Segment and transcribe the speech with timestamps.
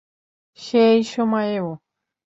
[0.59, 1.67] সেই সময়েও?